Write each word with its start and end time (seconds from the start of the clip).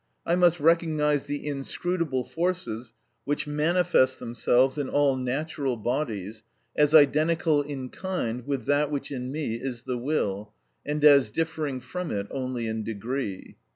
I 0.25 0.35
must 0.35 0.59
recognise 0.59 1.25
the 1.25 1.45
inscrutable 1.45 2.23
forces 2.23 2.95
which 3.23 3.45
manifest 3.45 4.17
themselves 4.17 4.79
in 4.79 4.89
all 4.89 5.15
natural 5.15 5.77
bodies 5.77 6.41
as 6.75 6.95
identical 6.95 7.61
in 7.61 7.89
kind 7.89 8.47
with 8.47 8.65
that 8.65 8.89
which 8.89 9.11
in 9.11 9.31
me 9.31 9.57
is 9.57 9.83
the 9.83 9.99
will, 9.99 10.53
and 10.83 11.05
as 11.05 11.29
differing 11.29 11.81
from 11.81 12.09
it 12.09 12.25
only 12.31 12.65
in 12.65 12.83
degree. 12.83 13.57